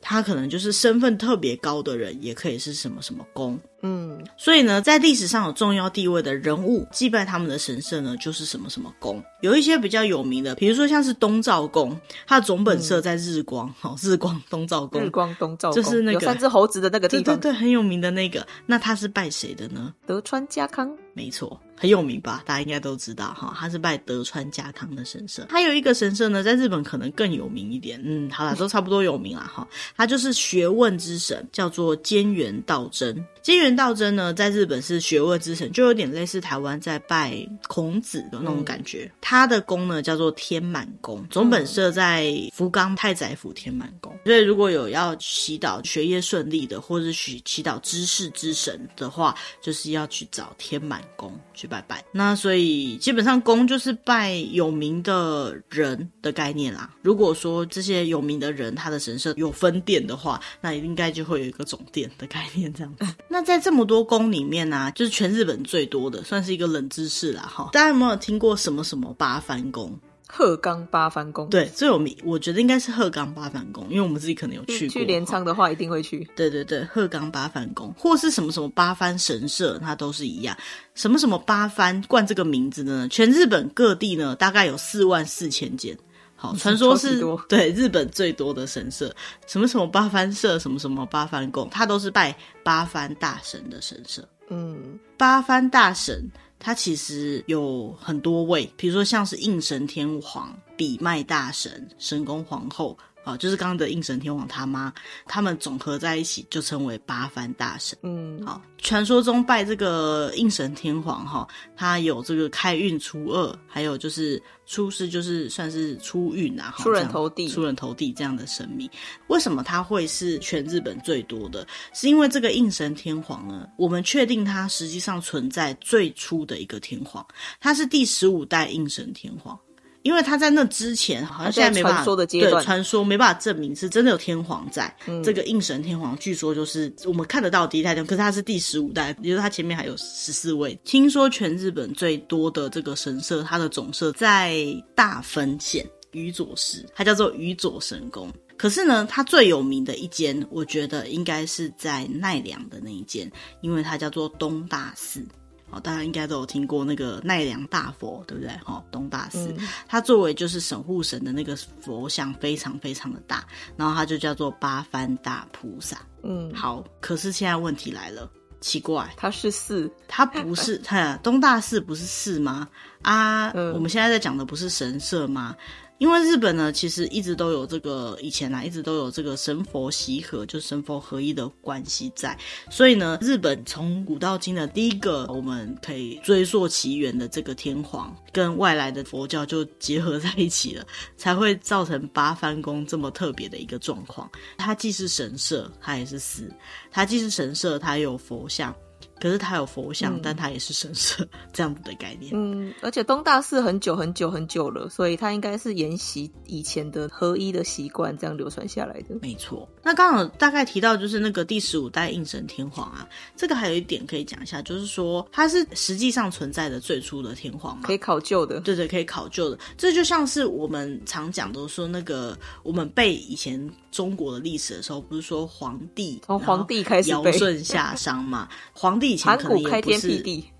[0.00, 9.22] 他可能就是身份特别高的人，也可以是什么什么宫，嗯，所以呢，在历史上有重要地位的人物，祭拜他们的神社呢，就是什么什么宫。
[9.40, 18.44] 有一些比较有名的，比如说像是东照宫，它的总本社在日光，好、嗯，日光东照宫，日光东照宫就是那个有三只猴子的那个地方，对对对，很有名的那个。
[18.66, 19.94] 那他是拜谁的呢？
[20.06, 21.60] 德川家康，没错。
[21.80, 25.46] 很有名吧，大家应该都知道哈，他是拜德川家康的神社。
[25.48, 29.66] 还有一个神社呢，在日本可能更有名一点，嗯，好啦，都差不多有名了哈。
[29.96, 33.14] 他就是学问之神，叫做菅原道真。
[33.44, 39.04] 菅原道真呢，在日本是学问之神，就有点类似台湾在拜孔子的那种感觉。
[39.04, 44.12] 嗯、他的宫呢，叫做天满宫，总本社在福冈太宰府天满宫。
[44.24, 52.04] 所以如果有要祈祷学业顺利的，或者许祈祷知识之神的话，就是要去找天满宫去拜拜。
[52.12, 56.90] 那所以基本上宫就是拜有名的人的概念啦。
[57.02, 63.06] 如果说这些有名的人他的神社有分殿的话，那应该就会有一个总殿的概念这样子。
[63.28, 67.70] 那在这么多宫里面呢、啊，就是全日本最多的，算是一个冷知识啦哈。
[67.72, 69.98] 大家有没有听过什么什么八幡宫？
[70.30, 71.48] 鹤冈八幡宫。
[71.48, 74.92] 对，最有名，我觉得应该是鹤冈八幡宫，因为我们自己可能有去过。
[74.92, 76.28] 去镰仓的话，一定会去。
[76.36, 80.56] 对对对，鹤冈八幡宫，或是什么什么八幡神社，它都是一样。
[80.94, 83.08] 什么什么八幡冠这个名字呢？
[83.10, 85.96] 全日本各地呢，大概有四万四千间。
[86.36, 89.12] 好，传说是 对日本最多的神社，
[89.48, 94.22] 什么什么八幡社，什么什么八幡宫，它都是拜八幡大神的神社。
[94.48, 102.96] 嗯，八幡大神，它其实有很多位，比如说像是应神天皇、比卖大神、神宫皇后。
[103.28, 104.90] 啊，就是刚刚的应神天皇他妈，
[105.26, 107.98] 他们总合在一起就称为八幡大神。
[108.02, 118.88] 嗯，好，传说中拜这个应神天皇哈，他有这个开运初二，还有就是出世就是算是出运啊，出人头地，出人头地这样的神明。
[119.26, 121.66] 为什么他会是全日本最多的？
[121.92, 127.26] 是因为这个应神天皇呢，我们确定他实际上存在最初的一个天皇，
[127.60, 129.58] 他是第十五代应神天皇。
[130.02, 134.94] 因为他在那之前，好像现在没办法，传说的阶段，对，传说没办法证明是真的有天皇在。
[135.06, 140.78] 嗯、这个应神天皇，据说就是我们看得到第一代天皇，可是他是第十五代，也就是他前面还有十四位。
[140.84, 144.56] 听说全日本最多的这个神社，它的总社在
[144.94, 148.32] 大分县宇佐市，它叫做宇佐神宫。
[148.56, 155.24] 可是呢，它最有名的一间，我觉得应该是在奈良的那一间，因为它叫做东大寺。
[155.70, 158.50] 哦，大家应该都有听过那个奈良大佛，对不对？
[158.64, 163.44] 哈、哦，东大寺，嗯、它作为就是守护神的那个佛像非常非常的大，
[163.76, 165.98] 然后它就叫做八幡大菩萨。
[166.22, 172.68] 嗯，好，可是现在问题来了，奇怪，它是寺，它不是， 它东大寺不是寺吗？
[173.02, 175.54] 啊，嗯、我们现在在讲的不是神社吗？
[175.98, 182.38] 因为日本呢，其实一直都有这个以前啊，一直都有这个神佛习合，就神佛合一的关系在。
[182.70, 190.86] 所以呢，日本从古到今的第一个我们可以追溯其源的这个天皇，跟外来的佛教就结合在一起了，
[191.16, 194.30] 才会造成八幡宫这么特别的一个状况。
[194.56, 196.44] 它既是神社，它也是寺；
[196.90, 198.74] 它既是神社，它也有佛像。
[199.20, 202.32] 可是它有佛像，嗯、但它也是神社 这样子的概念。
[202.34, 209.16] 嗯，而且东大寺很久很久很久了，所以它应该是沿袭以前的合一的习惯，这样流传下来的。
[209.20, 209.68] 没错。
[209.82, 218.60] 那刚好大概提到就是那个第十五代应神天皇啊，这个还有一点可以讲一下，就是说它是实际上存在的最初的天皇嘛，可以考究的。
[218.60, 219.58] 对对，可以考究的。
[219.76, 223.58] 这就像是我们常讲的说那个我们背以前
[223.90, 229.07] 中国的历史的时候，不是说皇帝从皇帝开始尧舜夏商嘛， 皇帝。
[229.08, 230.08] 以前可能也不是，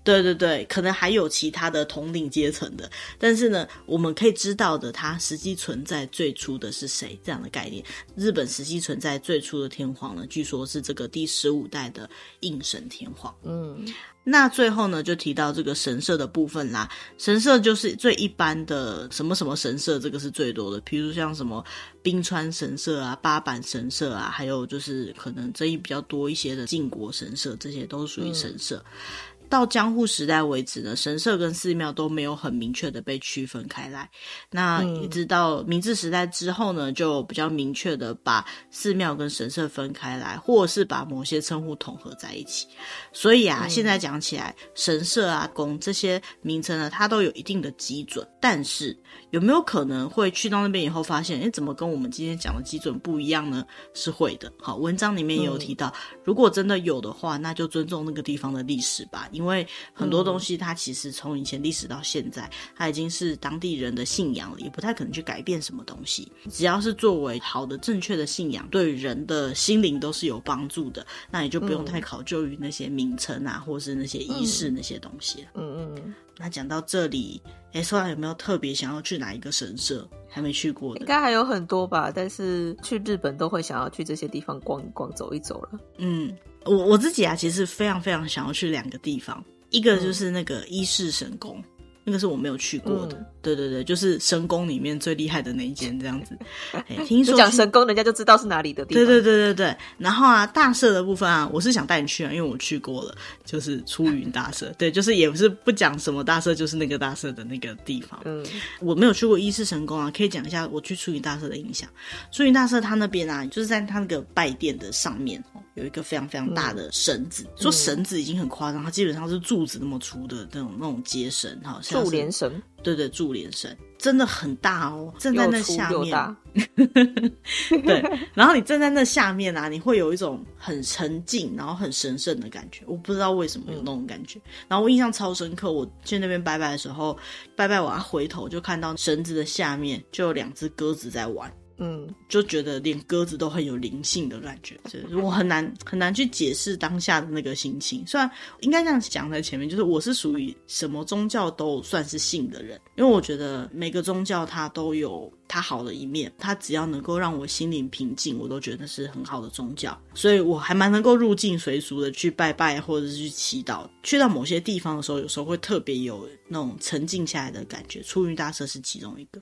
[0.03, 7.83] 对对对，可能还有其他的统领阶层的，但是呢，我们可以知道的，它实际存在最初的是谁这样的概念。
[8.15, 13.35] 日本实际存在最初的天皇呢，据说是这个第十五代的应神天皇。
[13.43, 13.85] 嗯。
[14.25, 16.87] 那最后呢，就提到这个神社的部分啦。
[17.17, 20.79] 神社就是最一般的什么什么神社，这个是最多的。
[20.83, 21.65] 譬如像什么
[22.03, 28.83] 冰川神社啊、八坂神社啊，还有就是可能争议比较多一些的靖国神社，这些都属于神社。
[28.85, 34.09] 嗯到江户时代为止呢，神社跟寺庙都没有很明确的被区分开来。
[34.51, 42.67] 那一直到明治时代之后呢，就比较明确的把寺庙跟神社分开来，或者是把某些称呼统合在一起。
[43.11, 48.25] 所以啊，嗯、现在讲起来，神社啊、宫这些名称呢，它都有一定的基准。
[48.39, 48.95] 但是
[49.31, 53.65] 有没有可能会去到那边以后发现，哎，怎么跟我们今天讲的基准不一样呢？
[53.93, 54.51] 是会的。
[54.59, 59.29] 好，文章里面也有提到，嗯、如果真的有的话，那就尊重那个地方的历史吧。
[59.31, 66.31] 因为很多东西，它其实从以前历史到现在，它已经是当地人的信仰了，也不太可能去改变什么东西。
[66.49, 75.45] 只要是作为好的、正确的信仰，对人的心灵都是有帮助的，那也就不用太考究于那些名称啊，或是那些仪式那些东西。
[75.53, 75.95] 嗯嗯。
[75.95, 77.41] 嗯，那讲到这里，
[77.73, 80.07] 哎，说来有没有特别想要去哪一个神社？
[80.29, 81.01] 还没去过的？
[81.01, 82.11] 应该还有很多吧。
[82.13, 85.79] 但是去日本都会想要去这些地方逛一逛、走一走了。
[85.97, 86.33] 嗯。
[86.65, 91.63] 我我自己啊，其实非常非常想要去两个地方，一个就是那个伊势神宫，
[92.03, 93.17] 那个是我没有去过的。
[93.17, 96.37] 嗯对对对，就是神宫里面最厉害的那一间这样子。
[96.75, 99.05] 哎，听说讲神宫，人家就知道是哪里的地方。
[99.05, 99.77] 对对对对对。
[99.97, 104.69] 然后啊，大社的部分啊，我是想带你去啊，因为我去过了，就是出云大社。
[104.77, 108.19] 对，就是也不是不讲什么大社，就是那个大社的那个地方。
[108.25, 108.45] 嗯，
[108.81, 111.89] 我没有去过伊势神宫啊，可以讲一下我去出云大社的印象。
[112.33, 117.43] 出云大社它那边啊，就是在它那个拜殿的上面哦，有一个非常非常大的绳子。
[117.43, 122.61] 嗯、说绳子已经很夸张，它基本上是柱子那么粗的那种那种结绳，好像柱连绳。
[122.81, 126.37] 对对，柱连绳真的很大哦，站在那下面，
[127.83, 128.01] 对，
[128.33, 132.85] 然后你站在那下面啊，你会有一种很沉静，然后很神圣的感觉。
[132.87, 134.39] 我不知道为什么有那种感觉。
[134.39, 137.17] 嗯、然后我印象超深刻，我去那边拜拜的时候，
[137.53, 141.51] 拜拜完回头就看到绳子的下面就有两只鸽子在玩。
[141.79, 148.05] 嗯，就觉得连鸽子都很有灵性的感觉，就是我很难很难去解释当下的那个心情。
[148.05, 159.97] 虽然应该这样讲在前面，就是我是属于什么宗教都算是信的人，因为我觉得每个宗教它都有它好的一面，它只要能够让我心灵平静，我都觉得是很好的宗教。
[160.13, 163.87] 所以我还蛮能够入境随俗的去拜拜或者是去祈祷。
[164.03, 168.01] 去到某些地方的时候，有时候会特别有那种沉静下来的感觉。
[168.01, 169.41] 出云大社是其中一个。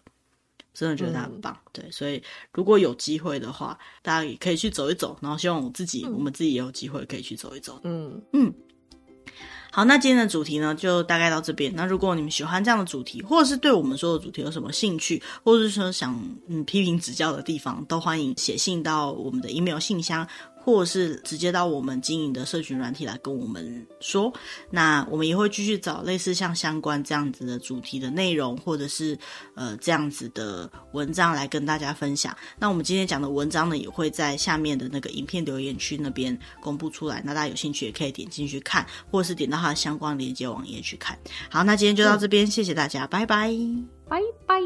[0.78, 1.58] 真的觉得他很棒。
[1.66, 2.22] 嗯、对，所以
[2.54, 5.18] 如果有机会的话，大家也可以去走一走。
[5.20, 7.82] 然后希望我自己，嗯、我们自己也有机会可以去走一走。
[7.84, 8.54] 嗯嗯。
[9.72, 11.74] 好，那今天的主题呢，就大概到这边。
[11.76, 20.28] 那如果你们喜欢这样的主题，或者是对我们说的主题有什么兴趣，或者是说想嗯批评指教的地方，都欢迎写信到我们的 email 信箱。
[20.68, 24.34] 或者是直接到我们经营的社群软体来跟我们说，
[24.70, 29.18] 那我们也会继续找类似像相关这样子的主题的内容，或者是
[29.56, 32.36] 呃这样子的文章来跟大家分享。
[32.60, 37.22] 那我们今天讲的文章呢，也会在下面的那个影片留言区那边公布出来。
[37.24, 41.18] 那大家有兴趣也可以点进去看，或者是点到它的相关连接网页去看。
[41.50, 43.50] 好，那今天就到这边，嗯、谢谢大家，拜拜，
[44.10, 44.60] 拜拜。